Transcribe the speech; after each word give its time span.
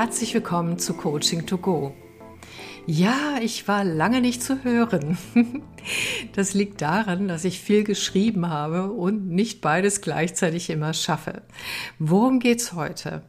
herzlich 0.00 0.32
willkommen 0.32 0.78
zu 0.78 0.94
Coaching 0.94 1.44
to 1.44 1.58
Go. 1.58 1.94
Ja, 2.86 3.36
ich 3.42 3.68
war 3.68 3.84
lange 3.84 4.22
nicht 4.22 4.42
zu 4.42 4.64
hören. 4.64 5.18
Das 6.34 6.52
liegt 6.52 6.82
daran, 6.82 7.26
dass 7.26 7.44
ich 7.44 7.60
viel 7.60 7.84
geschrieben 7.84 8.48
habe 8.48 8.92
und 8.92 9.28
nicht 9.28 9.62
beides 9.62 10.02
gleichzeitig 10.02 10.68
immer 10.68 10.92
schaffe. 10.92 11.42
Worum 11.98 12.38
geht's 12.38 12.74
heute? 12.74 13.22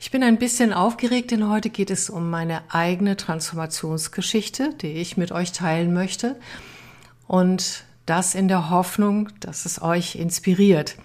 Ich 0.00 0.10
bin 0.10 0.22
ein 0.22 0.38
bisschen 0.38 0.72
aufgeregt, 0.72 1.30
denn 1.30 1.48
heute 1.48 1.68
geht 1.68 1.90
es 1.90 2.08
um 2.08 2.30
meine 2.30 2.62
eigene 2.70 3.16
Transformationsgeschichte, 3.18 4.74
die 4.80 4.92
ich 4.92 5.18
mit 5.18 5.32
euch 5.32 5.52
teilen 5.52 5.92
möchte. 5.92 6.38
Und 7.26 7.84
das 8.06 8.34
in 8.34 8.48
der 8.48 8.70
Hoffnung, 8.70 9.28
dass 9.40 9.66
es 9.66 9.80
euch 9.80 10.16
inspiriert. 10.16 10.96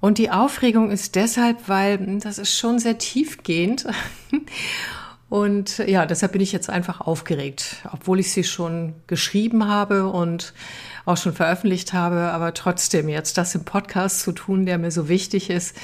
Und 0.00 0.18
die 0.18 0.30
Aufregung 0.30 0.90
ist 0.90 1.16
deshalb, 1.16 1.68
weil 1.68 2.18
das 2.20 2.38
ist 2.38 2.56
schon 2.56 2.78
sehr 2.78 2.98
tiefgehend. 2.98 3.86
Und 5.28 5.78
ja, 5.78 6.06
deshalb 6.06 6.32
bin 6.32 6.40
ich 6.40 6.52
jetzt 6.52 6.70
einfach 6.70 7.02
aufgeregt, 7.02 7.82
obwohl 7.92 8.18
ich 8.18 8.32
sie 8.32 8.44
schon 8.44 8.94
geschrieben 9.06 9.68
habe 9.68 10.08
und 10.08 10.54
auch 11.04 11.18
schon 11.18 11.34
veröffentlicht 11.34 11.92
habe, 11.92 12.30
aber 12.32 12.54
trotzdem 12.54 13.10
jetzt 13.10 13.36
das 13.36 13.54
im 13.54 13.64
Podcast 13.64 14.20
zu 14.20 14.32
tun, 14.32 14.64
der 14.64 14.78
mir 14.78 14.90
so 14.90 15.10
wichtig 15.10 15.50
ist, 15.50 15.76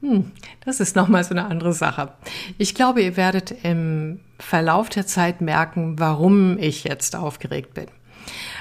hm, 0.00 0.30
das 0.64 0.80
ist 0.80 0.96
nochmal 0.96 1.22
so 1.24 1.30
eine 1.30 1.46
andere 1.46 1.74
Sache. 1.74 2.12
Ich 2.56 2.74
glaube, 2.74 3.02
ihr 3.02 3.18
werdet 3.18 3.52
im 3.62 4.20
Verlauf 4.38 4.88
der 4.88 5.06
Zeit 5.06 5.42
merken, 5.42 5.98
warum 5.98 6.56
ich 6.58 6.84
jetzt 6.84 7.14
aufgeregt 7.14 7.74
bin. 7.74 7.88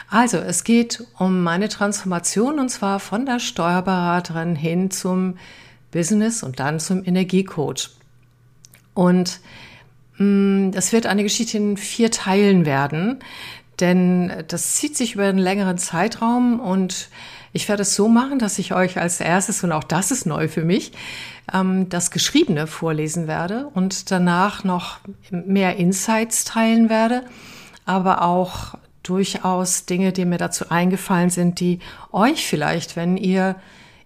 Also, 0.09 0.37
es 0.37 0.63
geht 0.63 1.03
um 1.17 1.43
meine 1.43 1.69
Transformation 1.69 2.59
und 2.59 2.69
zwar 2.69 2.99
von 2.99 3.25
der 3.25 3.39
Steuerberaterin 3.39 4.55
hin 4.55 4.91
zum 4.91 5.37
Business 5.91 6.43
und 6.43 6.59
dann 6.59 6.79
zum 6.79 7.03
Energiecoach. 7.05 7.89
Und 8.93 9.39
mh, 10.17 10.17
hm, 10.17 10.71
das 10.71 10.91
wird 10.93 11.05
eine 11.05 11.23
Geschichte 11.23 11.57
in 11.57 11.77
vier 11.77 12.11
Teilen 12.11 12.65
werden, 12.65 13.19
denn 13.79 14.31
das 14.47 14.75
zieht 14.75 14.97
sich 14.97 15.15
über 15.15 15.25
einen 15.25 15.37
längeren 15.37 15.77
Zeitraum 15.77 16.59
und 16.59 17.09
ich 17.53 17.69
werde 17.69 17.83
es 17.83 17.95
so 17.95 18.07
machen, 18.07 18.39
dass 18.39 18.59
ich 18.59 18.73
euch 18.73 18.99
als 18.99 19.19
erstes, 19.19 19.63
und 19.63 19.71
auch 19.71 19.83
das 19.83 20.11
ist 20.11 20.25
neu 20.25 20.47
für 20.47 20.63
mich, 20.63 20.91
ähm, 21.53 21.89
das 21.89 22.11
Geschriebene 22.11 22.67
vorlesen 22.67 23.27
werde 23.27 23.67
und 23.73 24.11
danach 24.11 24.63
noch 24.63 24.99
mehr 25.31 25.77
Insights 25.77 26.43
teilen 26.43 26.89
werde, 26.89 27.23
aber 27.85 28.21
auch 28.21 28.77
durchaus 29.07 29.85
Dinge, 29.85 30.11
die 30.11 30.25
mir 30.25 30.37
dazu 30.37 30.69
eingefallen 30.69 31.29
sind, 31.29 31.59
die 31.59 31.79
euch 32.11 32.45
vielleicht, 32.45 32.95
wenn 32.95 33.17
ihr 33.17 33.55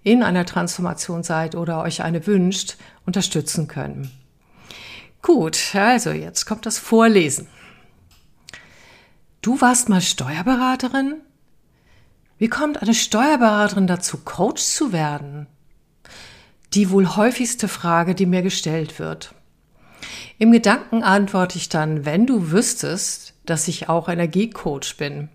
in 0.04 0.24
einer 0.24 0.46
Transformation 0.46 1.24
seid 1.24 1.56
oder 1.56 1.82
euch 1.82 2.04
eine 2.04 2.26
wünscht, 2.28 2.78
unterstützen 3.06 3.68
können. 3.68 4.12
Gut, 5.22 5.76
also 5.76 6.12
jetzt 6.12 6.46
kommt 6.46 6.66
das 6.66 6.80
Vorlesen. 6.80 7.48
Du 9.42 9.62
warst 9.62 9.90
mal 9.90 10.02
Steuerberaterin? 10.02 11.22
Wie 12.38 12.50
kommt 12.50 12.82
eine 12.82 12.94
Steuerberaterin 12.96 13.88
dazu, 13.88 14.18
Coach 14.18 14.64
zu 14.64 14.92
werden? 14.92 15.48
Die 16.74 16.90
wohl 16.90 17.16
häufigste 17.16 17.68
Frage, 17.68 18.16
die 18.16 18.26
mir 18.26 18.42
gestellt 18.42 18.98
wird. 18.98 19.36
Im 20.40 20.52
Gedanken 20.52 21.04
antworte 21.04 21.58
ich 21.58 21.70
dann, 21.70 22.06
wenn 22.06 22.26
du 22.26 22.52
wüsstest, 22.52 23.31
dass 23.46 23.68
ich 23.68 23.90
auch 23.90 24.08
Energiecoach 24.08 24.98
bin. 24.98 25.30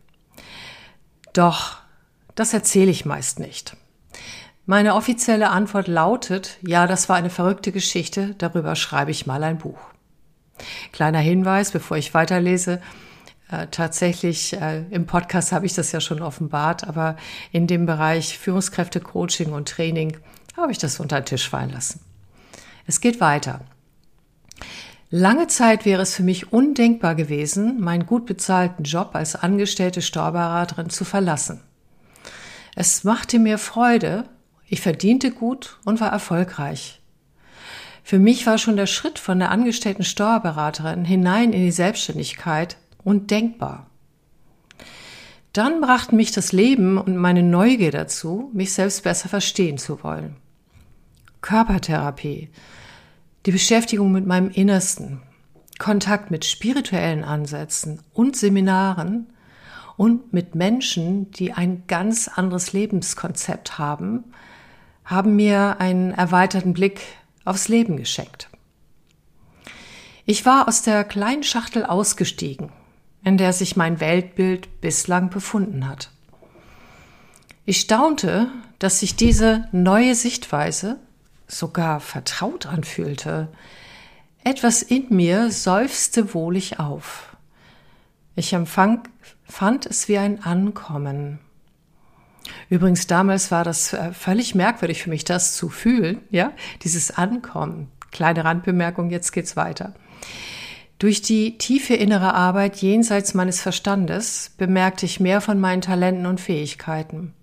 Doch 1.33 1.79
das 2.35 2.53
erzähle 2.53 2.91
ich 2.91 3.05
meist 3.05 3.39
nicht. 3.41 3.77
Meine 4.67 4.95
offizielle 4.95 5.51
Antwort 5.51 5.87
lautet, 5.87 6.59
ja, 6.61 6.87
das 6.87 7.09
war 7.09 7.17
eine 7.17 7.31
verrückte 7.31 7.73
Geschichte, 7.73 8.35
darüber 8.39 8.75
schreibe 8.75 9.11
ich 9.11 9.27
mal 9.27 9.45
ein 9.45 9.59
Buch. 9.59 9.79
Kleiner 10.93 11.21
Hinweis, 11.21 11.71
bevor 11.71 11.97
ich 11.97 12.15
weiterlese, 12.15 12.81
äh, 13.49 13.69
tatsächlich 13.71 14.55
äh, 14.55 14.83
im 14.91 15.07
Podcast 15.07 15.53
habe 15.53 15.67
ich 15.67 15.75
das 15.75 15.93
ja 15.93 16.01
schon 16.01 16.21
offenbart, 16.21 16.87
aber 16.87 17.17
in 17.53 17.67
dem 17.67 17.87
Bereich 17.87 18.39
Führungskräfte, 18.39 19.01
Coaching 19.01 19.53
und 19.53 19.69
Training 19.69 20.17
habe 20.57 20.73
ich 20.73 20.79
das 20.79 20.99
unter 20.99 21.21
den 21.21 21.27
Tisch 21.27 21.49
fallen 21.49 21.71
lassen. 21.71 22.01
Es 22.87 23.01
geht 23.01 23.21
weiter. 23.21 23.61
Lange 25.19 25.47
Zeit 25.47 25.87
wäre 25.87 26.03
es 26.03 26.15
für 26.15 26.23
mich 26.23 26.53
undenkbar 26.53 27.15
gewesen, 27.15 27.81
meinen 27.81 28.05
gut 28.05 28.27
bezahlten 28.27 28.83
Job 28.83 29.13
als 29.15 29.35
angestellte 29.35 30.03
Steuerberaterin 30.03 30.91
zu 30.91 31.07
verlassen. 31.07 31.63
Es 32.75 33.03
machte 33.03 33.39
mir 33.39 33.57
Freude, 33.57 34.29
ich 34.67 34.83
verdiente 34.83 35.31
gut 35.31 35.79
und 35.87 36.03
war 36.03 36.13
erfolgreich. 36.13 37.01
Für 38.05 38.19
mich 38.19 38.47
war 38.47 38.59
schon 38.59 38.77
der 38.77 38.85
Schritt 38.85 39.19
von 39.19 39.39
der 39.39 39.51
angestellten 39.51 40.05
Steuerberaterin 40.05 41.07
hinein 41.07 41.55
in 41.55 41.63
die 41.63 41.71
Selbstständigkeit 41.71 42.77
undenkbar. 43.03 43.87
Dann 45.55 45.81
brachten 45.81 46.17
mich 46.17 46.31
das 46.31 46.53
Leben 46.53 46.99
und 46.99 47.17
meine 47.17 47.43
Neugier 47.43 47.91
dazu, 47.91 48.51
mich 48.53 48.75
selbst 48.75 49.03
besser 49.03 49.31
verstehen 49.31 49.79
zu 49.79 50.03
wollen. 50.03 50.37
Körpertherapie, 51.41 52.51
die 53.47 53.53
Beschäftigung 53.53 54.11
mit 54.11 54.27
meinem 54.27 54.51
Innersten, 54.51 55.23
Kontakt 55.79 56.33
mit 56.33 56.45
spirituellen 56.45 57.23
Ansätzen 57.23 58.03
und 58.13 58.37
Seminaren 58.37 59.29
und 59.97 60.33
mit 60.33 60.57
Menschen, 60.57 61.31
die 61.31 61.53
ein 61.53 61.85
ganz 61.87 62.29
anderes 62.29 62.73
Lebenskonzept 62.73 63.79
haben, 63.79 64.25
haben 65.05 65.37
mir 65.37 65.77
einen 65.79 66.11
erweiterten 66.11 66.73
Blick 66.73 67.01
aufs 67.45 67.69
Leben 67.69 67.97
geschenkt. 67.97 68.49
Ich 70.25 70.45
war 70.45 70.67
aus 70.67 70.83
der 70.83 71.05
kleinen 71.05 71.45
Schachtel 71.45 71.85
ausgestiegen, 71.85 72.73
in 73.23 73.39
der 73.39 73.53
sich 73.53 73.77
mein 73.77 74.01
Weltbild 74.01 74.81
bislang 74.81 75.31
befunden 75.31 75.89
hat. 75.89 76.11
Ich 77.65 77.81
staunte, 77.81 78.49
dass 78.81 79.01
sich 79.01 79.15
diese 79.15 79.69
neue 79.71 80.17
Sichtweise 80.17 80.99
sogar 81.47 82.01
vertraut 82.01 82.67
anfühlte. 82.67 83.49
Etwas 84.45 84.83
in 84.83 85.07
mir 85.11 85.51
seufzte 85.51 86.35
wohlig 86.35 86.79
auf. 86.79 87.37
Ich 88.35 88.53
empfang, 88.53 89.09
fand 89.45 89.87
es 89.87 90.09
wie 90.09 90.19
ein 90.19 90.43
Ankommen. 90.43 91.41
Übrigens, 92.69 93.07
damals 93.07 93.51
war 93.51 93.65
das 93.65 93.93
äh, 93.93 94.13
völlig 94.13 94.55
merkwürdig 94.55 95.03
für 95.03 95.11
mich, 95.11 95.25
das 95.25 95.57
zu 95.57 95.69
fühlen, 95.69 96.21
ja, 96.31 96.53
dieses 96.83 97.11
Ankommen. 97.17 97.91
Kleine 98.13 98.45
Randbemerkung, 98.45 99.11
jetzt 99.11 99.33
geht's 99.33 99.57
weiter. 99.57 99.95
Durch 100.99 101.21
die 101.21 101.59
tiefe 101.59 101.95
innere 101.95 102.35
Arbeit 102.35 102.77
jenseits 102.77 103.35
meines 103.35 103.61
Verstandes 103.61 104.53
bemerkte 104.57 105.05
ich 105.05 105.21
mehr 105.21 105.41
von 105.41 105.61
meinen 105.61 105.83
Talenten 105.83 106.25
und 106.25 106.41
Fähigkeiten. 106.41 107.35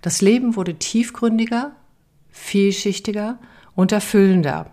Das 0.00 0.22
Leben 0.22 0.56
wurde 0.56 0.76
tiefgründiger, 0.76 1.72
vielschichtiger 2.32 3.38
und 3.74 3.92
erfüllender. 3.92 4.70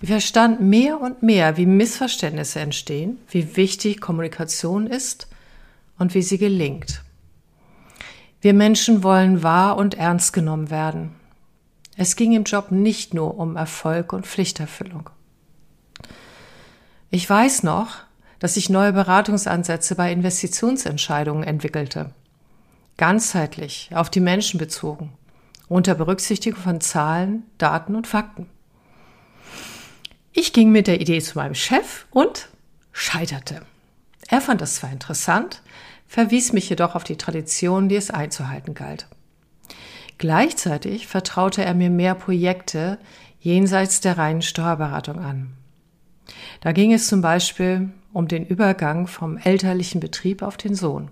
Ich 0.00 0.08
verstand 0.08 0.60
mehr 0.60 1.00
und 1.00 1.22
mehr, 1.22 1.56
wie 1.56 1.66
Missverständnisse 1.66 2.60
entstehen, 2.60 3.18
wie 3.28 3.56
wichtig 3.56 4.00
Kommunikation 4.00 4.86
ist 4.86 5.28
und 5.98 6.14
wie 6.14 6.22
sie 6.22 6.38
gelingt. 6.38 7.02
Wir 8.40 8.54
Menschen 8.54 9.04
wollen 9.04 9.44
wahr 9.44 9.76
und 9.76 9.94
ernst 9.94 10.32
genommen 10.32 10.70
werden. 10.70 11.14
Es 11.96 12.16
ging 12.16 12.32
im 12.32 12.44
Job 12.44 12.72
nicht 12.72 13.14
nur 13.14 13.38
um 13.38 13.54
Erfolg 13.54 14.12
und 14.12 14.26
Pflichterfüllung. 14.26 15.10
Ich 17.10 17.28
weiß 17.28 17.62
noch, 17.62 17.98
dass 18.40 18.56
ich 18.56 18.70
neue 18.70 18.92
Beratungsansätze 18.92 19.94
bei 19.94 20.10
Investitionsentscheidungen 20.10 21.44
entwickelte. 21.44 22.10
Ganzheitlich, 22.96 23.90
auf 23.94 24.10
die 24.10 24.20
Menschen 24.20 24.58
bezogen 24.58 25.12
unter 25.72 25.94
Berücksichtigung 25.94 26.60
von 26.60 26.80
Zahlen, 26.80 27.44
Daten 27.58 27.96
und 27.96 28.06
Fakten. 28.06 28.46
Ich 30.32 30.52
ging 30.52 30.70
mit 30.70 30.86
der 30.86 31.00
Idee 31.00 31.20
zu 31.20 31.38
meinem 31.38 31.54
Chef 31.54 32.06
und 32.10 32.48
scheiterte. 32.92 33.62
Er 34.28 34.40
fand 34.40 34.60
das 34.60 34.76
zwar 34.76 34.92
interessant, 34.92 35.62
verwies 36.06 36.52
mich 36.52 36.68
jedoch 36.68 36.94
auf 36.94 37.04
die 37.04 37.16
Tradition, 37.16 37.88
die 37.88 37.96
es 37.96 38.10
einzuhalten 38.10 38.74
galt. 38.74 39.06
Gleichzeitig 40.18 41.06
vertraute 41.06 41.64
er 41.64 41.74
mir 41.74 41.90
mehr 41.90 42.14
Projekte 42.14 42.98
jenseits 43.40 44.00
der 44.00 44.18
reinen 44.18 44.42
Steuerberatung 44.42 45.18
an. 45.18 45.52
Da 46.60 46.72
ging 46.72 46.92
es 46.92 47.08
zum 47.08 47.22
Beispiel 47.22 47.90
um 48.12 48.28
den 48.28 48.46
Übergang 48.46 49.06
vom 49.06 49.36
elterlichen 49.36 50.00
Betrieb 50.00 50.42
auf 50.42 50.56
den 50.56 50.74
Sohn. 50.74 51.10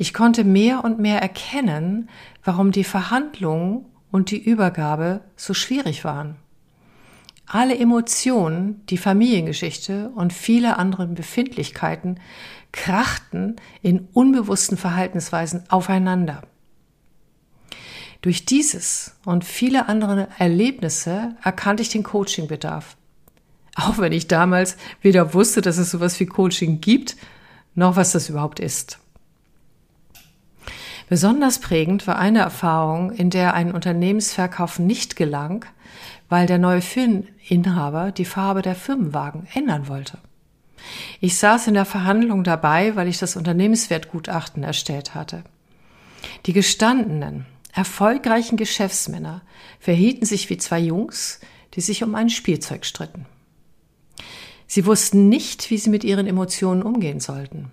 Ich 0.00 0.14
konnte 0.14 0.44
mehr 0.44 0.82
und 0.82 0.98
mehr 0.98 1.20
erkennen, 1.20 2.08
warum 2.42 2.72
die 2.72 2.84
Verhandlungen 2.84 3.84
und 4.10 4.30
die 4.30 4.42
Übergabe 4.42 5.20
so 5.36 5.52
schwierig 5.52 6.04
waren. 6.04 6.36
Alle 7.44 7.76
Emotionen, 7.76 8.80
die 8.86 8.96
Familiengeschichte 8.96 10.10
und 10.14 10.32
viele 10.32 10.78
andere 10.78 11.06
Befindlichkeiten 11.06 12.18
krachten 12.72 13.56
in 13.82 14.08
unbewussten 14.14 14.78
Verhaltensweisen 14.78 15.64
aufeinander. 15.68 16.44
Durch 18.22 18.46
dieses 18.46 19.16
und 19.26 19.44
viele 19.44 19.86
andere 19.90 20.28
Erlebnisse 20.38 21.36
erkannte 21.42 21.82
ich 21.82 21.90
den 21.90 22.04
Coachingbedarf 22.04 22.96
auch 23.76 23.98
wenn 23.98 24.12
ich 24.12 24.26
damals 24.26 24.76
weder 25.00 25.32
wusste, 25.32 25.62
dass 25.62 25.78
es 25.78 25.90
sowas 25.90 26.18
wie 26.20 26.26
Coaching 26.26 26.80
gibt, 26.80 27.16
noch 27.74 27.96
was 27.96 28.12
das 28.12 28.28
überhaupt 28.28 28.60
ist. 28.60 28.98
Besonders 31.10 31.58
prägend 31.58 32.06
war 32.06 32.20
eine 32.20 32.38
Erfahrung, 32.38 33.10
in 33.10 33.30
der 33.30 33.54
ein 33.54 33.72
Unternehmensverkauf 33.72 34.78
nicht 34.78 35.16
gelang, 35.16 35.64
weil 36.28 36.46
der 36.46 36.58
neue 36.58 36.80
Firmeninhaber 36.80 38.12
die 38.12 38.24
Farbe 38.24 38.62
der 38.62 38.76
Firmenwagen 38.76 39.48
ändern 39.52 39.88
wollte. 39.88 40.18
Ich 41.20 41.36
saß 41.36 41.66
in 41.66 41.74
der 41.74 41.84
Verhandlung 41.84 42.44
dabei, 42.44 42.94
weil 42.94 43.08
ich 43.08 43.18
das 43.18 43.34
Unternehmenswertgutachten 43.34 44.62
erstellt 44.62 45.16
hatte. 45.16 45.42
Die 46.46 46.52
gestandenen, 46.52 47.44
erfolgreichen 47.72 48.56
Geschäftsmänner 48.56 49.42
verhielten 49.80 50.26
sich 50.26 50.48
wie 50.48 50.58
zwei 50.58 50.78
Jungs, 50.78 51.40
die 51.74 51.80
sich 51.80 52.04
um 52.04 52.14
ein 52.14 52.30
Spielzeug 52.30 52.84
stritten. 52.86 53.26
Sie 54.68 54.86
wussten 54.86 55.28
nicht, 55.28 55.70
wie 55.70 55.78
sie 55.78 55.90
mit 55.90 56.04
ihren 56.04 56.28
Emotionen 56.28 56.84
umgehen 56.84 57.18
sollten. 57.18 57.72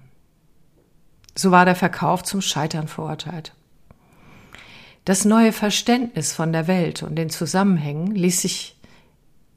So 1.38 1.52
war 1.52 1.66
der 1.66 1.76
Verkauf 1.76 2.24
zum 2.24 2.42
Scheitern 2.42 2.88
verurteilt. 2.88 3.54
Das 5.06 5.24
neue 5.24 5.54
Verständnis 5.54 6.34
von 6.34 6.52
der 6.52 6.68
Welt 6.68 7.04
und 7.04 7.16
den 7.16 7.30
Zusammenhängen 7.30 8.16
ließ 8.16 8.42
sich 8.42 8.76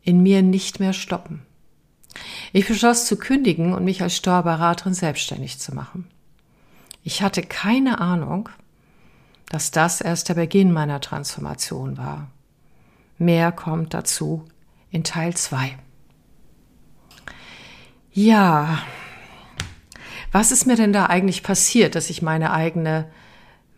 in 0.03 0.23
mir 0.23 0.43
nicht 0.43 0.79
mehr 0.79 0.93
stoppen. 0.93 1.43
Ich 2.53 2.69
beschloss 2.69 3.07
zu 3.07 3.17
kündigen 3.17 3.73
und 3.73 3.85
mich 3.85 4.03
als 4.03 4.17
Steuerberaterin 4.17 4.95
selbstständig 4.95 5.59
zu 5.59 5.75
machen. 5.75 6.07
Ich 7.03 7.23
hatte 7.23 7.43
keine 7.43 8.01
Ahnung, 8.01 8.49
dass 9.49 9.71
das 9.71 10.01
erst 10.01 10.29
der 10.29 10.35
Beginn 10.35 10.73
meiner 10.73 11.01
Transformation 11.01 11.97
war. 11.97 12.31
Mehr 13.19 13.53
kommt 13.53 13.95
dazu 13.95 14.45
in 14.91 15.03
Teil 15.03 15.35
2. 15.35 15.79
Ja, 18.13 18.83
was 20.33 20.53
ist 20.53 20.67
mir 20.67 20.77
denn 20.77 20.93
da 20.93 21.07
eigentlich 21.07 21.43
passiert, 21.43 21.95
dass 21.95 22.11
ich 22.11 22.23
meine 22.23 22.53
eigene 22.53 23.07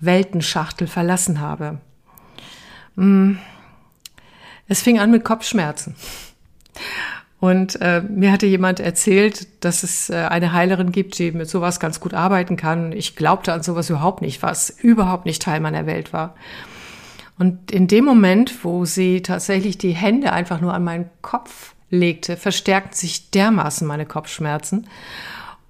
Weltenschachtel 0.00 0.86
verlassen 0.86 1.40
habe? 1.40 1.78
Hm, 2.96 3.38
es 4.68 4.82
fing 4.82 4.98
an 4.98 5.10
mit 5.10 5.24
Kopfschmerzen. 5.24 5.94
Und 7.40 7.80
äh, 7.80 8.02
mir 8.02 8.30
hatte 8.30 8.46
jemand 8.46 8.78
erzählt, 8.78 9.64
dass 9.64 9.82
es 9.82 10.10
äh, 10.10 10.14
eine 10.14 10.52
Heilerin 10.52 10.92
gibt, 10.92 11.18
die 11.18 11.32
mit 11.32 11.50
sowas 11.50 11.80
ganz 11.80 11.98
gut 11.98 12.14
arbeiten 12.14 12.56
kann. 12.56 12.92
Ich 12.92 13.16
glaubte 13.16 13.52
an 13.52 13.64
sowas 13.64 13.90
überhaupt 13.90 14.22
nicht, 14.22 14.42
was 14.44 14.70
überhaupt 14.70 15.26
nicht 15.26 15.42
Teil 15.42 15.58
meiner 15.58 15.84
Welt 15.84 16.12
war. 16.12 16.36
Und 17.40 17.72
in 17.72 17.88
dem 17.88 18.04
Moment, 18.04 18.64
wo 18.64 18.84
sie 18.84 19.22
tatsächlich 19.22 19.76
die 19.76 19.90
Hände 19.90 20.32
einfach 20.32 20.60
nur 20.60 20.72
an 20.72 20.84
meinen 20.84 21.10
Kopf 21.20 21.74
legte, 21.90 22.36
verstärkten 22.36 22.94
sich 22.94 23.30
dermaßen 23.30 23.88
meine 23.88 24.06
Kopfschmerzen. 24.06 24.86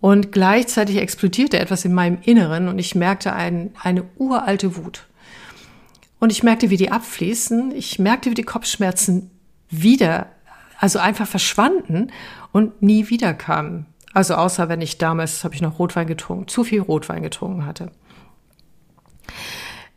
Und 0.02 0.32
gleichzeitig 0.32 0.96
explodierte 0.96 1.60
etwas 1.60 1.84
in 1.84 1.94
meinem 1.94 2.18
Inneren 2.22 2.66
und 2.66 2.80
ich 2.80 2.96
merkte 2.96 3.34
ein, 3.34 3.70
eine 3.80 4.02
uralte 4.16 4.76
Wut. 4.76 5.06
Und 6.18 6.32
ich 6.32 6.42
merkte, 6.42 6.70
wie 6.70 6.76
die 6.76 6.90
abfließen. 6.90 7.70
Ich 7.70 8.00
merkte, 8.00 8.28
wie 8.28 8.34
die 8.34 8.42
Kopfschmerzen 8.42 9.30
wieder, 9.70 10.26
also 10.80 10.98
einfach 10.98 11.28
verschwanden 11.28 12.10
und 12.50 12.82
nie 12.82 13.10
wieder 13.10 13.32
kamen. 13.32 13.86
Also 14.12 14.34
außer 14.34 14.68
wenn 14.68 14.80
ich 14.80 14.98
damals, 14.98 15.44
habe 15.44 15.54
ich 15.54 15.62
noch 15.62 15.78
Rotwein 15.78 16.08
getrunken, 16.08 16.48
zu 16.48 16.64
viel 16.64 16.80
Rotwein 16.80 17.22
getrunken 17.22 17.64
hatte. 17.64 17.92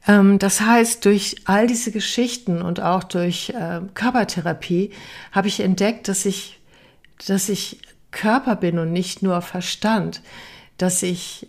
Ähm, 0.07 0.37
das 0.37 0.61
heißt, 0.61 1.03
durch 1.03 1.37
all 1.45 1.65
diese 1.65 1.91
Geschichten 1.91 2.61
und 2.61 2.79
auch 2.79 3.03
durch 3.03 3.49
äh, 3.49 3.81
Körpertherapie 3.95 4.91
habe 5.31 5.47
ich 5.47 5.61
entdeckt, 5.61 6.09
dass 6.09 6.25
ich, 6.25 6.59
dass 7.25 7.49
ich 7.49 7.79
Körper 8.15 8.55
bin 8.55 8.79
und 8.79 8.91
nicht 8.91 9.21
nur 9.21 9.41
Verstand, 9.41 10.21
dass 10.77 11.03
ich 11.03 11.47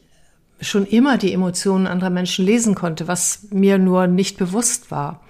schon 0.61 0.85
immer 0.87 1.17
die 1.17 1.33
Emotionen 1.33 1.87
anderer 1.87 2.11
Menschen 2.11 2.45
lesen 2.45 2.75
konnte, 2.75 3.09
was 3.09 3.47
mir 3.51 3.79
nur 3.79 4.07
nicht 4.07 4.37
bewusst 4.37 4.91
war. 4.91 5.21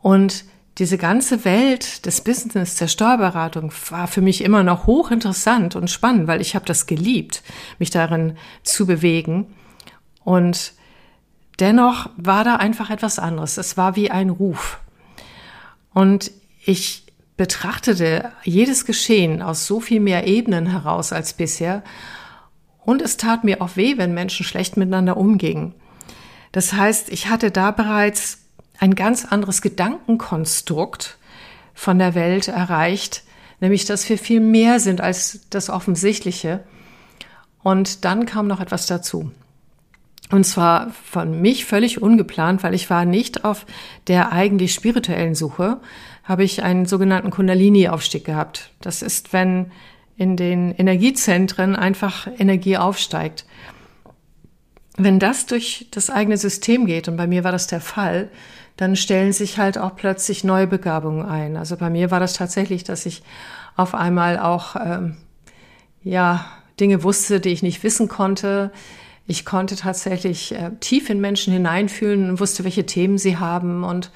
Und 0.00 0.44
diese 0.78 0.96
ganze 0.96 1.44
Welt 1.44 2.06
des 2.06 2.22
Business, 2.22 2.76
der 2.76 2.88
Steuerberatung 2.88 3.72
war 3.90 4.08
für 4.08 4.22
mich 4.22 4.42
immer 4.42 4.62
noch 4.62 4.86
hochinteressant 4.86 5.76
und 5.76 5.90
spannend, 5.90 6.26
weil 6.28 6.40
ich 6.40 6.54
habe 6.54 6.64
das 6.64 6.86
geliebt, 6.86 7.42
mich 7.78 7.90
darin 7.90 8.36
zu 8.62 8.86
bewegen. 8.86 9.54
Und 10.24 10.72
dennoch 11.60 12.08
war 12.16 12.42
da 12.44 12.56
einfach 12.56 12.90
etwas 12.90 13.18
anderes. 13.18 13.58
Es 13.58 13.76
war 13.76 13.96
wie 13.96 14.10
ein 14.10 14.30
Ruf. 14.30 14.80
Und 15.92 16.30
ich 16.64 17.04
betrachtete 17.36 18.32
jedes 18.44 18.84
Geschehen 18.84 19.42
aus 19.42 19.66
so 19.66 19.80
viel 19.80 20.00
mehr 20.00 20.26
Ebenen 20.26 20.66
heraus 20.66 21.12
als 21.12 21.32
bisher 21.32 21.82
und 22.84 23.00
es 23.00 23.16
tat 23.16 23.44
mir 23.44 23.62
auch 23.62 23.76
weh, 23.76 23.96
wenn 23.96 24.14
Menschen 24.14 24.44
schlecht 24.44 24.76
miteinander 24.76 25.16
umgingen. 25.16 25.74
Das 26.50 26.72
heißt, 26.72 27.08
ich 27.10 27.28
hatte 27.28 27.50
da 27.50 27.70
bereits 27.70 28.38
ein 28.78 28.94
ganz 28.94 29.24
anderes 29.24 29.62
Gedankenkonstrukt 29.62 31.18
von 31.74 31.98
der 31.98 32.14
Welt 32.14 32.48
erreicht, 32.48 33.22
nämlich 33.60 33.84
dass 33.84 34.08
wir 34.08 34.18
viel 34.18 34.40
mehr 34.40 34.80
sind 34.80 35.00
als 35.00 35.46
das 35.50 35.70
Offensichtliche. 35.70 36.64
Und 37.62 38.04
dann 38.04 38.26
kam 38.26 38.48
noch 38.48 38.60
etwas 38.60 38.86
dazu. 38.86 39.30
Und 40.30 40.44
zwar 40.44 40.90
von 40.90 41.40
mich 41.40 41.64
völlig 41.64 42.02
ungeplant, 42.02 42.62
weil 42.62 42.74
ich 42.74 42.90
war 42.90 43.04
nicht 43.04 43.44
auf 43.44 43.66
der 44.08 44.32
eigentlich 44.32 44.74
spirituellen 44.74 45.34
Suche, 45.34 45.80
habe 46.24 46.44
ich 46.44 46.62
einen 46.62 46.86
sogenannten 46.86 47.30
Kundalini-Aufstieg 47.30 48.24
gehabt. 48.24 48.70
Das 48.80 49.02
ist, 49.02 49.32
wenn 49.32 49.72
in 50.16 50.36
den 50.36 50.72
Energiezentren 50.72 51.74
einfach 51.74 52.28
Energie 52.38 52.76
aufsteigt. 52.76 53.44
Wenn 54.96 55.18
das 55.18 55.46
durch 55.46 55.88
das 55.90 56.10
eigene 56.10 56.36
System 56.36 56.86
geht, 56.86 57.08
und 57.08 57.16
bei 57.16 57.26
mir 57.26 57.44
war 57.44 57.52
das 57.52 57.66
der 57.66 57.80
Fall, 57.80 58.28
dann 58.76 58.96
stellen 58.96 59.32
sich 59.32 59.58
halt 59.58 59.78
auch 59.78 59.96
plötzlich 59.96 60.44
neue 60.44 60.66
Begabungen 60.66 61.24
ein. 61.24 61.56
Also 61.56 61.76
bei 61.76 61.90
mir 61.90 62.10
war 62.10 62.20
das 62.20 62.34
tatsächlich, 62.34 62.84
dass 62.84 63.06
ich 63.06 63.22
auf 63.76 63.94
einmal 63.94 64.38
auch 64.38 64.76
ähm, 64.76 65.16
ja 66.02 66.44
Dinge 66.78 67.02
wusste, 67.02 67.40
die 67.40 67.50
ich 67.50 67.62
nicht 67.62 67.82
wissen 67.82 68.08
konnte. 68.08 68.70
Ich 69.26 69.44
konnte 69.44 69.76
tatsächlich 69.76 70.54
äh, 70.54 70.70
tief 70.80 71.10
in 71.10 71.20
Menschen 71.20 71.52
hineinfühlen 71.52 72.30
und 72.30 72.40
wusste, 72.40 72.64
welche 72.64 72.86
Themen 72.86 73.18
sie 73.18 73.36
haben 73.38 73.84
und 73.84 74.10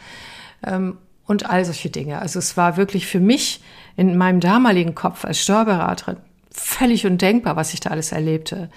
ähm, 0.64 0.98
und 1.26 1.48
all 1.48 1.64
solche 1.64 1.90
Dinge. 1.90 2.20
Also 2.20 2.38
es 2.38 2.56
war 2.56 2.76
wirklich 2.76 3.06
für 3.06 3.20
mich 3.20 3.60
in 3.96 4.16
meinem 4.16 4.40
damaligen 4.40 4.94
Kopf 4.94 5.24
als 5.24 5.40
Steuerberaterin 5.40 6.18
völlig 6.50 7.06
undenkbar, 7.06 7.54
was 7.56 7.74
ich 7.74 7.80
da 7.80 7.90
alles 7.90 8.12
erlebte. 8.12 8.70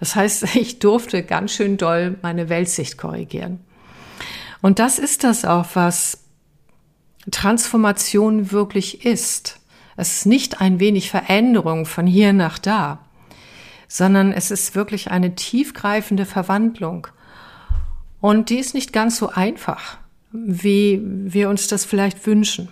Das 0.00 0.16
heißt, 0.16 0.42
ich 0.56 0.78
durfte 0.78 1.22
ganz 1.22 1.52
schön 1.52 1.76
doll 1.76 2.16
meine 2.22 2.48
Weltsicht 2.48 2.96
korrigieren. 2.96 3.60
Und 4.62 4.78
das 4.78 4.98
ist 4.98 5.22
das 5.24 5.44
auch, 5.44 5.66
was 5.74 6.24
Transformation 7.30 8.52
wirklich 8.52 9.04
ist. 9.04 9.60
Es 9.96 10.18
ist 10.18 10.26
nicht 10.26 10.60
ein 10.60 10.80
wenig 10.80 11.10
Veränderung 11.10 11.86
von 11.86 12.06
hier 12.06 12.32
nach 12.32 12.58
da, 12.58 13.00
sondern 13.88 14.32
es 14.32 14.50
ist 14.50 14.74
wirklich 14.74 15.10
eine 15.10 15.34
tiefgreifende 15.34 16.26
Verwandlung. 16.26 17.06
Und 18.20 18.50
die 18.50 18.58
ist 18.58 18.74
nicht 18.74 18.92
ganz 18.92 19.16
so 19.18 19.28
einfach 19.28 19.98
wie 20.46 21.00
wir 21.02 21.48
uns 21.48 21.68
das 21.68 21.84
vielleicht 21.84 22.26
wünschen. 22.26 22.68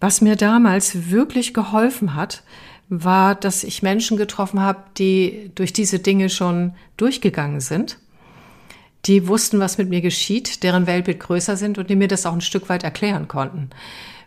Was 0.00 0.20
mir 0.20 0.36
damals 0.36 1.10
wirklich 1.10 1.54
geholfen 1.54 2.14
hat, 2.14 2.42
war, 2.88 3.34
dass 3.34 3.64
ich 3.64 3.82
Menschen 3.82 4.16
getroffen 4.16 4.60
habe, 4.60 4.82
die 4.96 5.50
durch 5.54 5.72
diese 5.72 5.98
Dinge 5.98 6.30
schon 6.30 6.74
durchgegangen 6.96 7.60
sind, 7.60 7.98
die 9.04 9.28
wussten, 9.28 9.60
was 9.60 9.78
mit 9.78 9.88
mir 9.88 10.00
geschieht, 10.00 10.62
deren 10.62 10.86
Weltbild 10.86 11.20
größer 11.20 11.56
sind 11.56 11.78
und 11.78 11.90
die 11.90 11.96
mir 11.96 12.08
das 12.08 12.26
auch 12.26 12.32
ein 12.32 12.40
Stück 12.40 12.68
weit 12.68 12.84
erklären 12.84 13.28
konnten, 13.28 13.70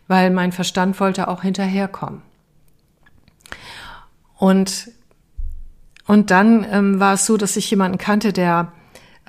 weil 0.08 0.30
mein 0.30 0.52
Verstand 0.52 1.00
wollte 1.00 1.28
auch 1.28 1.42
hinterherkommen. 1.42 2.22
Und, 4.38 4.92
und 6.08 6.32
dann 6.32 6.66
ähm, 6.70 7.00
war 7.00 7.14
es 7.14 7.26
so, 7.26 7.38
dass 7.38 7.58
ich 7.58 7.70
jemanden 7.70 7.98
kannte, 7.98 8.34
der 8.34 8.72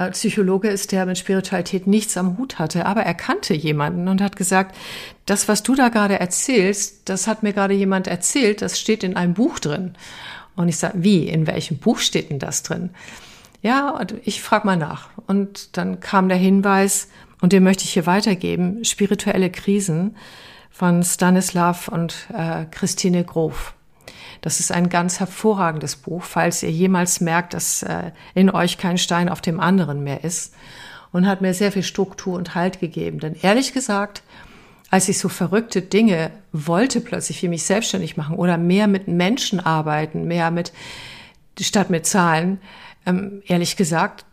äh, 0.07 0.11
Psychologe 0.13 0.69
ist, 0.69 0.93
der 0.93 1.07
mit 1.07 1.19
Spiritualität 1.19 1.87
nichts 1.87 2.17
am 2.17 2.39
Hut 2.39 2.59
hatte, 2.59 2.87
aber 2.87 3.03
er 3.03 3.15
kannte 3.15 3.55
jemanden 3.55 4.09
und 4.09 4.21
hat 4.21 4.37
gesagt, 4.37 4.77
das, 5.27 5.49
was 5.49 5.63
du 5.63 5.75
da 5.75 5.89
gerade 5.89 6.19
erzählst, 6.19 7.09
das 7.09 7.27
hat 7.27 7.43
mir 7.43 7.53
gerade 7.53 7.75
jemand 7.75 8.07
erzählt, 8.07 8.63
das 8.63 8.79
steht 8.79 9.05
in 9.05 9.17
einem 9.17 9.35
Buch 9.35 9.59
drin. 9.59 9.95
Und 10.55 10.69
ich 10.69 10.77
sage, 10.77 11.03
wie, 11.03 11.29
in 11.29 11.47
welchem 11.47 11.79
Buch 11.79 11.99
steht 11.99 12.31
denn 12.31 12.39
das 12.39 12.63
drin? 12.63 12.91
Ja, 13.63 13.91
und 13.91 14.15
ich 14.25 14.43
frage 14.43 14.67
mal 14.67 14.77
nach. 14.77 15.09
Und 15.27 15.77
dann 15.77 16.01
kam 16.01 16.29
der 16.29 16.39
Hinweis, 16.39 17.09
und 17.41 17.53
den 17.53 17.65
möchte 17.65 17.85
ich 17.85 17.93
hier 17.93 18.07
weitergeben, 18.07 18.85
spirituelle 18.85 19.51
Krisen 19.51 20.17
von 20.71 21.03
Stanislav 21.03 21.89
und 21.89 22.29
äh, 22.33 22.67
Christine 22.71 23.25
Grof. 23.25 23.75
Das 24.43 24.61
ist 24.61 24.73
ein 24.73 24.89
ganz 24.89 25.21
hervorragendes 25.21 25.97
Buch, 25.97 26.25
falls 26.25 26.63
ihr 26.63 26.71
jemals 26.71 27.21
merkt, 27.21 27.55
dass 27.55 27.83
äh, 27.85 28.11
in 28.35 28.51
euch 28.51 28.77
kein 28.77 28.99
Stein 28.99 29.29
auf 29.29 29.41
dem 29.41 29.61
anderen 29.61 30.05
mehr 30.05 30.25
ist. 30.25 30.53
Und 31.13 31.27
hat 31.27 31.43
mir 31.43 31.55
sehr 31.55 31.73
viel 31.73 31.83
Struktur 31.83 32.37
und 32.37 32.55
Halt 32.55 32.81
gegeben. 32.81 33.21
Denn 33.21 33.37
ehrlich 33.41 33.73
gesagt, 33.73 34.23
als 34.91 35.09
ich 35.09 35.19
so 35.19 35.29
verrückte 35.29 35.81
Dinge 35.81 36.31
wollte 36.53 37.01
plötzlich, 37.01 37.43
wie 37.43 37.49
mich 37.49 37.65
selbstständig 37.65 38.17
machen 38.17 38.37
oder 38.37 38.59
mehr 38.59 38.89
mit 38.89 39.09
Menschen 39.09 39.61
arbeiten, 39.61 40.27
mehr 40.27 40.51
mit, 40.51 40.73
statt 41.61 41.91
mit 41.91 42.07
Zahlen, 42.07 42.61
ähm, 43.07 43.43
ehrlich 43.47 43.77
gesagt, 43.77 44.25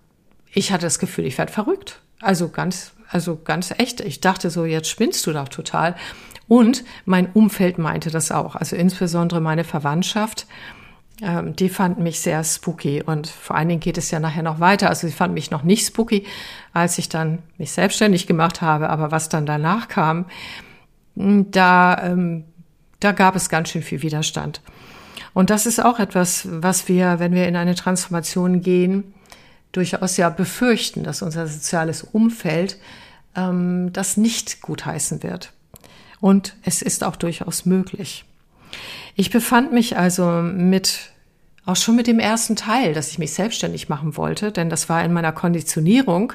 ich 0.51 0.72
hatte 0.72 0.86
das 0.86 1.00
Gefühl, 1.00 1.25
ich 1.25 1.38
werde 1.38 1.51
verrückt. 1.51 2.01
Also 2.20 2.50
ganz, 2.50 2.94
also 3.10 3.38
ganz 3.38 3.72
echt. 3.78 4.01
Ich 4.01 4.22
dachte 4.22 4.50
so, 4.50 4.66
jetzt 4.66 4.89
spinnst 4.89 5.25
du 5.28 5.34
doch 5.34 5.50
total. 5.50 5.96
Und 6.50 6.84
mein 7.06 7.27
Umfeld 7.32 7.77
meinte 7.77 8.10
das 8.10 8.32
auch. 8.32 8.56
Also 8.56 8.75
insbesondere 8.75 9.39
meine 9.39 9.63
Verwandtschaft, 9.63 10.48
ähm, 11.22 11.56
die 11.56 11.70
fanden 11.70 12.03
mich 12.03 12.20
sehr 12.20 12.44
spooky. 12.44 13.03
Und 13.03 13.27
vor 13.27 13.56
allen 13.56 13.70
Dingen 13.70 13.79
geht 13.79 13.98
es 13.98 14.12
ja 14.12 14.20
nachher 14.20 14.44
noch 14.44 14.60
weiter. 14.60 14.89
Also 14.89 15.08
sie 15.08 15.13
fanden 15.13 15.36
mich 15.36 15.51
noch 15.51 15.63
nicht 15.63 15.86
spooky, 15.86 16.25
als 16.74 16.98
ich 16.98 17.08
dann 17.08 17.39
mich 17.58 17.72
selbstständig 17.72 18.27
gemacht 18.27 18.62
habe. 18.62 18.89
Aber 18.89 19.12
was 19.12 19.29
dann 19.29 19.46
danach 19.46 19.88
kam, 19.88 20.25
da, 21.15 22.01
ähm, 22.03 22.46
da 23.00 23.12
gab 23.12 23.36
es 23.36 23.50
ganz 23.50 23.70
schön 23.70 23.84
viel 23.84 24.01
Widerstand. 24.01 24.62
Und 25.36 25.51
das 25.51 25.68
ist 25.68 25.84
auch 25.84 26.00
etwas, 26.00 26.48
was 26.50 26.88
wir, 26.88 27.20
wenn 27.20 27.34
wir 27.34 27.48
in 27.48 27.56
eine 27.56 27.75
Transformation 27.75 28.62
gehen, 28.62 29.13
durchaus 29.72 30.18
ja 30.18 30.29
befürchten, 30.29 31.03
dass 31.03 31.22
unser 31.22 31.46
soziales 31.46 32.01
Umfeld 32.03 32.79
ähm, 33.36 33.94
das 33.94 34.18
nicht 34.18 34.62
gutheißen 34.62 35.22
wird. 35.22 35.53
Und 36.21 36.55
es 36.63 36.81
ist 36.81 37.03
auch 37.03 37.15
durchaus 37.15 37.65
möglich. 37.65 38.25
Ich 39.15 39.31
befand 39.31 39.71
mich 39.71 39.97
also 39.97 40.41
mit, 40.41 41.11
auch 41.65 41.75
schon 41.75 41.95
mit 41.95 42.07
dem 42.07 42.19
ersten 42.19 42.55
Teil, 42.55 42.93
dass 42.93 43.11
ich 43.11 43.19
mich 43.19 43.33
selbstständig 43.33 43.89
machen 43.89 44.17
wollte, 44.17 44.51
denn 44.51 44.69
das 44.69 44.89
war 44.89 45.03
in 45.03 45.13
meiner 45.13 45.31
Konditionierung 45.31 46.33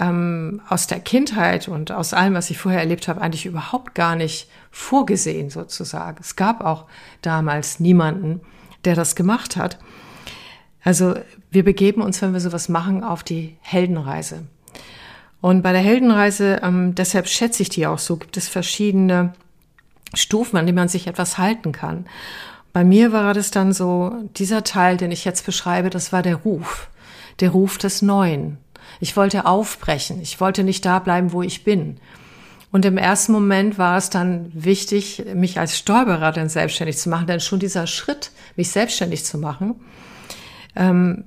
ähm, 0.00 0.60
aus 0.68 0.86
der 0.86 1.00
Kindheit 1.00 1.68
und 1.68 1.92
aus 1.92 2.14
allem, 2.14 2.34
was 2.34 2.50
ich 2.50 2.58
vorher 2.58 2.80
erlebt 2.80 3.08
habe, 3.08 3.20
eigentlich 3.20 3.46
überhaupt 3.46 3.94
gar 3.94 4.16
nicht 4.16 4.48
vorgesehen 4.70 5.50
sozusagen. 5.50 6.18
Es 6.20 6.36
gab 6.36 6.64
auch 6.64 6.86
damals 7.22 7.80
niemanden, 7.80 8.40
der 8.84 8.94
das 8.94 9.16
gemacht 9.16 9.56
hat. 9.56 9.78
Also 10.84 11.14
wir 11.50 11.64
begeben 11.64 12.02
uns, 12.02 12.22
wenn 12.22 12.32
wir 12.32 12.40
sowas 12.40 12.68
machen, 12.68 13.02
auf 13.02 13.22
die 13.22 13.56
Heldenreise. 13.60 14.44
Und 15.40 15.62
bei 15.62 15.72
der 15.72 15.80
Heldenreise, 15.80 16.60
ähm, 16.62 16.94
deshalb 16.94 17.28
schätze 17.28 17.62
ich 17.62 17.68
die 17.68 17.86
auch 17.86 17.98
so, 17.98 18.16
gibt 18.16 18.36
es 18.36 18.48
verschiedene 18.48 19.34
Stufen, 20.14 20.56
an 20.56 20.66
denen 20.66 20.76
man 20.76 20.88
sich 20.88 21.06
etwas 21.06 21.38
halten 21.38 21.72
kann. 21.72 22.06
Bei 22.72 22.84
mir 22.84 23.12
war 23.12 23.34
das 23.34 23.50
dann 23.50 23.72
so, 23.72 24.12
dieser 24.36 24.64
Teil, 24.64 24.96
den 24.96 25.10
ich 25.10 25.24
jetzt 25.24 25.46
beschreibe, 25.46 25.90
das 25.90 26.12
war 26.12 26.22
der 26.22 26.36
Ruf, 26.36 26.88
der 27.40 27.50
Ruf 27.50 27.78
des 27.78 28.02
Neuen. 28.02 28.58
Ich 29.00 29.16
wollte 29.16 29.46
aufbrechen, 29.46 30.20
ich 30.20 30.40
wollte 30.40 30.64
nicht 30.64 30.84
da 30.84 30.98
bleiben, 30.98 31.32
wo 31.32 31.42
ich 31.42 31.64
bin. 31.64 31.98
Und 32.70 32.84
im 32.84 32.98
ersten 32.98 33.32
Moment 33.32 33.78
war 33.78 33.96
es 33.96 34.10
dann 34.10 34.50
wichtig, 34.52 35.24
mich 35.34 35.58
als 35.58 35.78
Steuerberaterin 35.78 36.48
selbstständig 36.48 36.98
zu 36.98 37.08
machen, 37.08 37.26
denn 37.26 37.40
schon 37.40 37.58
dieser 37.58 37.86
Schritt, 37.86 38.30
mich 38.56 38.70
selbstständig 38.70 39.24
zu 39.24 39.38
machen, 39.38 39.76
ähm, 40.76 41.24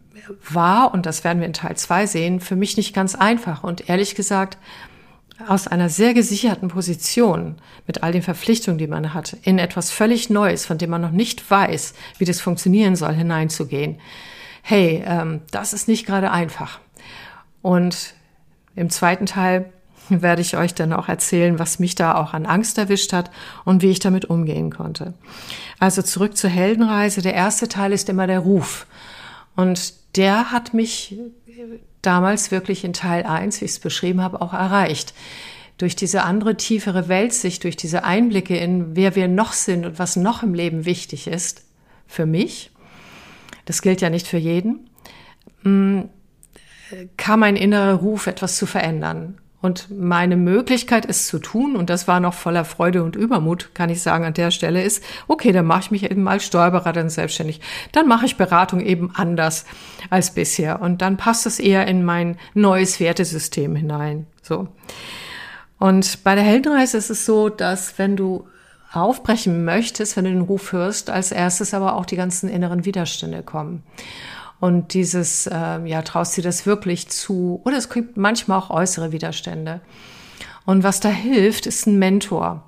war, 0.50 0.94
und 0.94 1.06
das 1.06 1.24
werden 1.24 1.40
wir 1.40 1.48
in 1.48 1.54
Teil 1.54 1.76
zwei 1.78 2.06
sehen, 2.06 2.40
für 2.40 2.56
mich 2.56 2.78
nicht 2.78 2.94
ganz 2.94 3.16
einfach. 3.16 3.64
Und 3.64 3.90
ehrlich 3.90 4.16
gesagt, 4.16 4.58
aus 5.48 5.68
einer 5.68 5.90
sehr 5.90 6.14
gesicherten 6.14 6.68
Position 6.68 7.56
mit 7.88 8.04
all 8.04 8.12
den 8.12 8.22
Verpflichtungen, 8.22 8.78
die 8.78 8.88
man 8.88 9.14
hat, 9.14 9.36
in 9.44 9.60
etwas 9.60 9.92
völlig 9.92 10.30
Neues, 10.30 10.66
von 10.66 10.78
dem 10.78 10.90
man 10.90 11.02
noch 11.02 11.12
nicht 11.12 11.50
weiß, 11.50 11.94
wie 12.18 12.26
das 12.26 12.42
funktionieren 12.42 12.96
soll, 12.96 13.14
hineinzugehen. 13.14 14.00
Hey, 14.62 15.04
ähm, 15.06 15.42
das 15.52 15.74
ist 15.74 15.88
nicht 15.88 16.06
gerade 16.06 16.32
einfach. 16.32 16.80
Und 17.62 18.14
im 18.76 18.90
zweiten 18.90 19.26
Teil 19.26 19.72
werde 20.10 20.42
ich 20.42 20.58
euch 20.58 20.74
dann 20.74 20.94
auch 20.94 21.08
erzählen, 21.08 21.58
was 21.58 21.80
mich 21.80 21.96
da 21.96 22.16
auch 22.16 22.34
an 22.34 22.46
Angst 22.46 22.78
erwischt 22.78 23.14
hat 23.14 23.32
und 23.66 23.82
wie 23.82 23.90
ich 23.90 24.00
damit 24.00 24.26
umgehen 24.26 24.72
konnte. 24.72 25.14
Also 25.80 26.02
zurück 26.02 26.38
zur 26.38 26.50
Heldenreise. 26.50 27.22
Der 27.22 27.34
erste 27.34 27.68
Teil 27.68 27.94
ist 27.94 28.10
immer 28.10 28.28
der 28.28 28.40
Ruf. 28.40 28.88
Und 29.56 29.94
der 30.16 30.52
hat 30.52 30.74
mich 30.74 31.16
damals 32.02 32.52
wirklich 32.52 32.84
in 32.84 32.94
Teil 32.94 33.24
1, 33.24 33.62
wie 33.62 33.66
ich 33.66 33.72
es 33.72 33.80
beschrieben 33.80 34.22
habe, 34.22 34.42
auch 34.42 34.54
erreicht. 34.54 35.14
Durch 35.78 35.96
diese 35.96 36.24
andere 36.24 36.58
tiefere 36.58 37.08
Weltsicht, 37.08 37.64
durch 37.64 37.76
diese 37.76 38.04
Einblicke 38.04 38.58
in 38.58 38.96
wer 38.96 39.16
wir 39.16 39.28
noch 39.28 39.54
sind 39.54 39.86
und 39.86 40.00
was 40.00 40.16
noch 40.16 40.44
im 40.44 40.54
Leben 40.54 40.86
wichtig 40.86 41.28
ist, 41.28 41.64
für 42.08 42.26
mich, 42.26 42.72
das 43.66 43.82
gilt 43.82 44.02
ja 44.02 44.10
nicht 44.10 44.28
für 44.28 44.38
jeden, 44.38 44.90
mm, 45.64 46.02
kam 47.18 47.44
ein 47.44 47.56
innerer 47.56 47.94
Ruf, 47.94 48.28
etwas 48.28 48.58
zu 48.58 48.66
verändern. 48.66 49.38
Und 49.62 49.92
meine 49.96 50.38
Möglichkeit, 50.38 51.06
es 51.08 51.28
zu 51.28 51.38
tun, 51.38 51.76
und 51.76 51.90
das 51.92 52.08
war 52.08 52.20
noch 52.20 52.34
voller 52.34 52.66
Freude 52.66 53.04
und 53.04 53.16
Übermut, 53.16 53.76
kann 53.76 53.92
ich 53.92 54.02
sagen, 54.02 54.26
an 54.26 54.34
der 54.34 54.50
Stelle 54.50 54.84
ist, 54.84 55.04
okay, 55.28 55.52
dann 55.52 55.68
mache 55.68 55.82
ich 55.82 55.92
mich 55.92 56.10
eben 56.10 56.28
als 56.28 56.46
Steuerberaterin 56.46 57.10
selbstständig. 57.10 57.62
Dann 57.92 58.08
mache 58.08 58.26
ich 58.26 58.38
Beratung 58.38 58.82
eben 58.82 59.12
anders 59.14 59.66
als 60.10 60.34
bisher. 60.34 60.82
Und 60.82 61.04
dann 61.04 61.18
passt 61.18 61.46
es 61.46 61.60
eher 61.60 61.88
in 61.88 62.04
mein 62.04 62.38
neues 62.56 63.00
Wertesystem 63.00 63.76
hinein. 63.76 64.26
So. 64.42 64.68
Und 65.78 66.24
bei 66.24 66.36
der 66.36 66.44
Heldenreise 66.44 66.98
ist 66.98 67.12
es 67.12 67.26
so, 67.26 67.50
dass 67.50 67.98
wenn 68.00 68.16
du 68.16 68.48
aufbrechen 68.94 69.64
möchtest, 69.64 70.18
wenn 70.18 70.26
du 70.26 70.32
den 70.32 70.42
Ruf 70.42 70.72
hörst, 70.74 71.10
als 71.10 71.32
erstes 71.32 71.74
aber 71.74 71.96
auch 71.96 72.06
die 72.06 72.18
ganzen 72.18 72.50
inneren 72.50 72.86
Widerstände 72.86 73.42
kommen. 73.44 73.84
Und 74.62 74.94
dieses, 74.94 75.48
äh, 75.48 75.80
ja, 75.86 76.04
traust 76.04 76.38
dir 76.38 76.44
das 76.44 76.68
wirklich 76.68 77.10
zu? 77.10 77.62
Oder 77.66 77.78
es 77.78 77.90
gibt 77.90 78.16
manchmal 78.16 78.60
auch 78.60 78.70
äußere 78.70 79.12
Widerstände. 79.12 79.82
Und 80.66 80.84
was 80.84 81.00
da 81.00 81.10
hilft, 81.10 81.66
ist 81.66 81.88
ein 81.88 81.98
Mentor. 81.98 82.64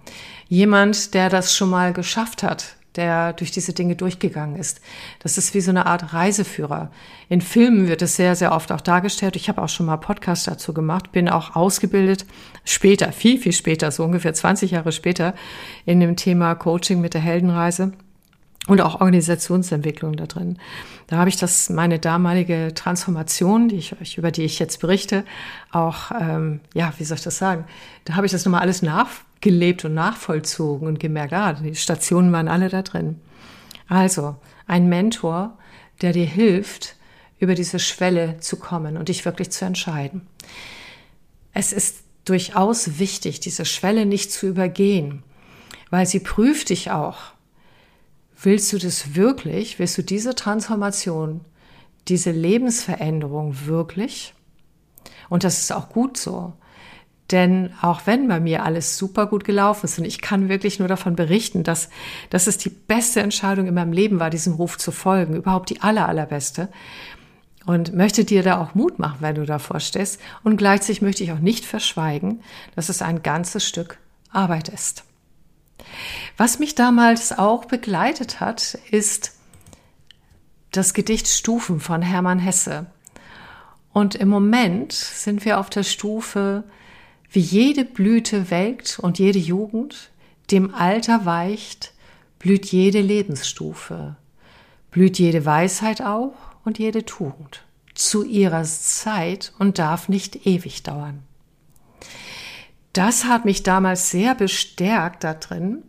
Jemand, 0.49 1.13
der 1.13 1.29
das 1.29 1.55
schon 1.55 1.69
mal 1.69 1.93
geschafft 1.93 2.41
hat, 2.41 2.77
der 2.95 3.33
durch 3.33 3.51
diese 3.51 3.73
Dinge 3.73 3.95
durchgegangen 3.95 4.55
ist. 4.55 4.81
Das 5.19 5.37
ist 5.37 5.53
wie 5.53 5.61
so 5.61 5.69
eine 5.69 5.85
Art 5.85 6.13
Reiseführer. 6.13 6.89
In 7.29 7.41
Filmen 7.41 7.87
wird 7.87 8.01
es 8.01 8.15
sehr, 8.15 8.35
sehr 8.35 8.53
oft 8.53 8.71
auch 8.71 8.81
dargestellt. 8.81 9.35
Ich 9.35 9.47
habe 9.47 9.61
auch 9.61 9.69
schon 9.69 9.85
mal 9.85 9.97
Podcast 9.97 10.47
dazu 10.47 10.73
gemacht, 10.73 11.11
bin 11.11 11.29
auch 11.29 11.55
ausgebildet, 11.55 12.25
später, 12.65 13.11
viel, 13.11 13.37
viel 13.37 13.53
später, 13.53 13.91
so 13.91 14.03
ungefähr 14.03 14.33
20 14.33 14.71
Jahre 14.71 14.91
später, 14.91 15.35
in 15.85 15.99
dem 15.99 16.15
Thema 16.15 16.55
Coaching 16.55 17.01
mit 17.01 17.13
der 17.13 17.21
Heldenreise 17.21 17.93
und 18.67 18.81
auch 18.81 19.01
Organisationsentwicklung 19.01 20.15
da 20.15 20.25
drin. 20.25 20.57
Da 21.07 21.17
habe 21.17 21.29
ich 21.29 21.35
das, 21.35 21.69
meine 21.69 21.99
damalige 21.99 22.71
Transformation, 22.73 23.67
die 23.67 23.75
ich 23.75 23.99
euch, 23.99 24.17
über 24.17 24.31
die 24.31 24.43
ich 24.43 24.59
jetzt 24.59 24.79
berichte, 24.79 25.25
auch, 25.71 26.11
ähm, 26.19 26.61
ja, 26.73 26.93
wie 26.97 27.03
soll 27.03 27.17
ich 27.17 27.23
das 27.23 27.37
sagen? 27.37 27.65
Da 28.05 28.15
habe 28.15 28.25
ich 28.25 28.31
das 28.31 28.45
nochmal 28.45 28.61
alles 28.61 28.81
nachgelebt 28.81 29.83
und 29.83 29.93
nachvollzogen 29.93 30.87
und 30.87 30.99
gemerkt, 30.99 31.33
ah, 31.33 31.53
die 31.53 31.75
Stationen 31.75 32.31
waren 32.31 32.47
alle 32.47 32.69
da 32.69 32.81
drin. 32.81 33.19
Also, 33.89 34.37
ein 34.65 34.87
Mentor, 34.87 35.57
der 36.01 36.13
dir 36.13 36.25
hilft, 36.25 36.95
über 37.39 37.55
diese 37.55 37.79
Schwelle 37.79 38.39
zu 38.39 38.55
kommen 38.55 38.95
und 38.95 39.09
dich 39.09 39.25
wirklich 39.25 39.51
zu 39.51 39.65
entscheiden. 39.65 40.25
Es 41.53 41.73
ist 41.73 42.03
durchaus 42.23 42.97
wichtig, 42.99 43.41
diese 43.41 43.65
Schwelle 43.65 44.05
nicht 44.05 44.31
zu 44.31 44.47
übergehen, 44.47 45.23
weil 45.89 46.05
sie 46.05 46.21
prüft 46.21 46.69
dich 46.69 46.91
auch 46.91 47.32
Willst 48.43 48.73
du 48.73 48.77
das 48.77 49.15
wirklich? 49.15 49.79
Willst 49.79 49.97
du 49.97 50.01
diese 50.01 50.35
Transformation, 50.35 51.41
diese 52.09 52.31
Lebensveränderung 52.31 53.65
wirklich? 53.65 54.33
Und 55.29 55.45
das 55.45 55.59
ist 55.59 55.71
auch 55.71 55.87
gut 55.87 56.17
so. 56.17 56.51
Denn 57.31 57.73
auch 57.81 58.01
wenn 58.05 58.27
bei 58.27 58.41
mir 58.41 58.63
alles 58.63 58.97
super 58.97 59.27
gut 59.27 59.45
gelaufen 59.45 59.85
ist 59.85 59.97
und 59.97 60.03
ich 60.03 60.19
kann 60.19 60.49
wirklich 60.49 60.77
nur 60.79 60.89
davon 60.89 61.15
berichten, 61.15 61.63
dass, 61.63 61.89
dass 62.29 62.47
es 62.47 62.57
die 62.57 62.69
beste 62.69 63.21
Entscheidung 63.21 63.65
in 63.65 63.73
meinem 63.73 63.93
Leben 63.93 64.19
war, 64.19 64.29
diesem 64.29 64.53
Ruf 64.53 64.77
zu 64.77 64.91
folgen, 64.91 65.35
überhaupt 65.35 65.69
die 65.69 65.81
aller, 65.81 66.09
allerbeste. 66.09 66.67
Und 67.65 67.93
möchte 67.93 68.25
dir 68.25 68.43
da 68.43 68.61
auch 68.61 68.75
Mut 68.75 68.99
machen, 68.99 69.19
wenn 69.21 69.35
du 69.35 69.45
davor 69.45 69.79
stehst. 69.79 70.19
Und 70.43 70.57
gleichzeitig 70.57 71.01
möchte 71.01 71.23
ich 71.23 71.31
auch 71.31 71.39
nicht 71.39 71.63
verschweigen, 71.63 72.41
dass 72.75 72.89
es 72.89 73.01
ein 73.01 73.23
ganzes 73.23 73.65
Stück 73.65 73.99
Arbeit 74.31 74.67
ist. 74.67 75.05
Was 76.37 76.59
mich 76.59 76.75
damals 76.75 77.37
auch 77.37 77.65
begleitet 77.65 78.39
hat, 78.39 78.77
ist 78.91 79.33
das 80.71 80.93
Gedicht 80.93 81.27
Stufen 81.27 81.79
von 81.79 82.01
Hermann 82.01 82.39
Hesse. 82.39 82.87
Und 83.91 84.15
im 84.15 84.27
Moment 84.27 84.91
sind 84.91 85.45
wir 85.45 85.59
auf 85.59 85.69
der 85.69 85.83
Stufe, 85.83 86.63
wie 87.29 87.39
jede 87.39 87.85
Blüte 87.85 88.49
welkt 88.49 88.99
und 88.99 89.19
jede 89.19 89.39
Jugend, 89.39 90.09
dem 90.51 90.73
Alter 90.73 91.25
weicht, 91.25 91.93
blüht 92.39 92.65
jede 92.65 93.01
Lebensstufe, 93.01 94.15
blüht 94.91 95.19
jede 95.19 95.45
Weisheit 95.45 96.01
auch 96.01 96.33
und 96.65 96.79
jede 96.79 97.05
Tugend 97.05 97.63
zu 97.93 98.23
ihrer 98.23 98.63
Zeit 98.63 99.53
und 99.59 99.79
darf 99.79 100.09
nicht 100.09 100.45
ewig 100.47 100.83
dauern. 100.83 101.23
Das 102.93 103.25
hat 103.25 103.45
mich 103.45 103.63
damals 103.63 104.11
sehr 104.11 104.35
bestärkt 104.35 105.23
da 105.23 105.33
drin, 105.33 105.83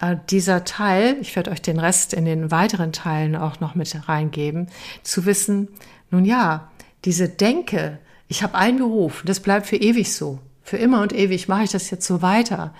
äh, 0.00 0.16
dieser 0.30 0.64
Teil, 0.64 1.16
ich 1.20 1.34
werde 1.36 1.50
euch 1.50 1.62
den 1.62 1.78
Rest 1.78 2.12
in 2.12 2.24
den 2.24 2.50
weiteren 2.50 2.92
Teilen 2.92 3.36
auch 3.36 3.60
noch 3.60 3.74
mit 3.74 4.08
reingeben, 4.08 4.68
zu 5.02 5.24
wissen, 5.26 5.68
nun 6.10 6.24
ja, 6.24 6.70
diese 7.04 7.28
Denke, 7.28 7.98
ich 8.28 8.42
habe 8.42 8.56
einen 8.56 8.78
Beruf, 8.78 9.22
das 9.24 9.40
bleibt 9.40 9.66
für 9.66 9.76
ewig 9.76 10.12
so. 10.12 10.40
für 10.62 10.78
immer 10.78 11.02
und 11.02 11.12
ewig 11.12 11.46
mache 11.46 11.64
ich 11.64 11.70
das 11.70 11.90
jetzt 11.90 12.06
so 12.06 12.22
weiter, 12.22 12.74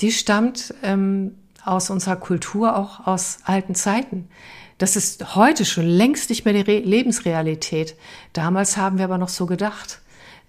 die 0.00 0.12
stammt 0.12 0.74
ähm, 0.82 1.34
aus 1.64 1.88
unserer 1.88 2.16
Kultur, 2.16 2.76
auch 2.76 3.06
aus 3.06 3.38
alten 3.44 3.74
Zeiten. 3.74 4.28
Das 4.76 4.94
ist 4.94 5.34
heute 5.34 5.64
schon 5.64 5.86
längst 5.86 6.28
nicht 6.28 6.44
mehr 6.44 6.52
die 6.52 6.60
Re 6.60 6.80
Lebensrealität. 6.80 7.96
Damals 8.34 8.76
haben 8.76 8.98
wir 8.98 9.06
aber 9.06 9.16
noch 9.16 9.30
so 9.30 9.46
gedacht. 9.46 10.01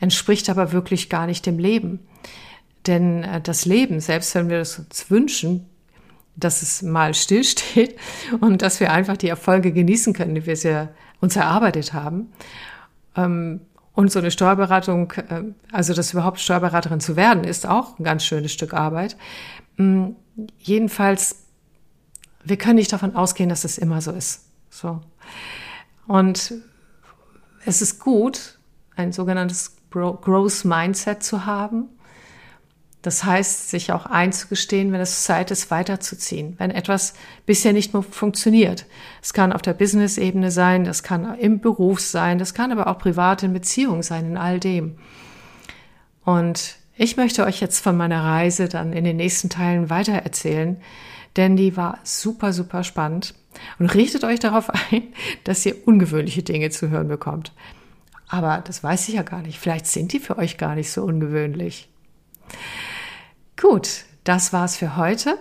Entspricht 0.04 0.50
aber 0.50 0.74
wirklich 0.74 1.10
gar 1.10 1.26
nicht 1.28 1.46
dem 1.46 1.60
Leben. 1.60 2.00
Denn 2.88 3.24
äh, 3.24 3.40
das 3.40 3.64
Leben, 3.64 4.02
selbst 4.02 4.36
wenn 4.36 4.50
wir 4.50 4.60
es 4.60 4.78
uns 4.78 5.10
wünschen, 5.10 5.66
dass 6.36 6.62
es 6.62 6.82
mal 6.82 7.14
stillsteht 7.14 7.98
und 8.42 8.62
dass 8.62 8.82
wir 8.82 8.92
einfach 8.92 9.16
die 9.16 9.30
Erfolge 9.30 9.72
genießen 9.72 10.12
können, 10.14 10.36
die 10.36 10.46
wir 10.46 10.58
sehr 10.58 10.94
uns 11.22 11.38
erarbeitet 11.38 11.94
haben. 11.94 12.34
Ähm, 13.16 13.62
und 13.94 14.12
so 14.12 14.20
eine 14.20 14.30
Steuerberatung, 14.30 15.14
äh, 15.14 15.44
also 15.72 15.94
das 15.94 16.12
überhaupt 16.12 16.42
Steuerberaterin 16.42 17.00
zu 17.00 17.16
werden, 17.16 17.46
ist 17.46 17.66
auch 17.66 17.98
ein 17.98 18.04
ganz 18.04 18.26
schönes 18.26 18.52
Stück 18.52 18.74
Arbeit. 18.74 19.16
Mm, 19.78 20.08
jedenfalls, 20.60 21.46
wir 22.44 22.58
können 22.58 22.76
nicht 22.76 22.92
davon 22.92 23.16
ausgehen, 23.16 23.48
dass 23.48 23.64
es 23.64 23.78
immer 23.78 24.02
so 24.02 24.12
ist. 24.12 24.50
So. 24.70 25.00
Und 26.08 26.56
es 27.66 27.82
ist 27.82 28.00
gut, 28.02 28.60
ein 28.98 29.14
sogenanntes 29.14 29.78
Growth 29.94 30.66
Mindset 30.66 31.24
zu 31.24 31.46
haben 31.46 31.90
das 33.04 33.26
heißt, 33.26 33.70
sich 33.70 33.92
auch 33.92 34.06
einzugestehen, 34.06 34.94
wenn 34.94 35.02
es 35.02 35.26
Zeit 35.26 35.52
ist, 35.52 35.70
weiterzuziehen, 35.70 36.56
wenn 36.58 36.72
etwas 36.72 37.14
bisher 37.46 37.74
nicht 37.74 37.94
mehr 37.94 38.02
funktioniert. 38.02 38.86
Es 39.22 39.34
kann 39.34 39.52
auf 39.52 39.62
der 39.62 39.74
Business-Ebene 39.74 40.52
sein, 40.52 40.86
das 40.86 41.04
kann 41.04 41.38
im 41.38 41.60
Beruf 41.60 42.00
sein, 42.00 42.40
das 42.40 42.54
kann 42.54 42.72
aber 42.72 42.88
auch 42.88 42.98
privat 42.98 43.44
in 43.44 43.52
Beziehungen 43.52 44.04
sein, 44.04 44.26
in 44.26 44.38
all 44.38 44.62
dem. 44.62 44.96
Und 46.24 46.78
ich 46.96 47.18
möchte 47.18 47.44
euch 47.44 47.60
jetzt 47.60 47.80
von 47.80 47.98
meiner 47.98 48.24
Reise 48.24 48.70
dann 48.70 48.94
in 48.94 49.04
den 49.04 49.18
nächsten 49.18 49.50
Teilen 49.50 49.90
weiter 49.90 50.14
erzählen, 50.14 50.78
denn 51.36 51.58
die 51.58 51.76
war 51.76 52.00
super, 52.04 52.54
super 52.54 52.86
spannend. 52.86 53.36
Und 53.80 53.94
richtet 53.94 54.24
euch 54.24 54.40
darauf 54.40 54.70
ein, 54.92 55.04
dass 55.44 55.66
ihr 55.66 55.76
ungewöhnliche 55.86 56.44
Dinge 56.44 56.70
zu 56.70 56.90
hören 56.90 57.10
bekommt. 57.10 57.52
Aber 58.34 58.64
das 58.66 58.84
weiß 58.84 59.10
ich 59.10 59.14
ja 59.14 59.22
gar 59.22 59.44
nicht. 59.44 59.60
Vielleicht 59.60 59.86
sind 59.86 60.12
die 60.12 60.20
für 60.20 60.40
euch 60.40 60.58
gar 60.58 60.74
nicht 60.74 60.92
so 60.92 61.04
ungewöhnlich. 61.04 61.88
Gut, 63.62 64.06
das 64.24 64.52
war's 64.52 64.76
für 64.76 64.98
heute 64.98 65.38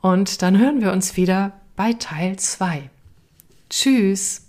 und 0.00 0.42
dann 0.42 0.56
hören 0.60 0.80
wir 0.80 0.92
uns 0.92 1.16
wieder 1.16 1.60
bei 1.74 1.94
Teil 1.94 2.38
2. 2.38 2.88
Tschüss! 3.68 4.47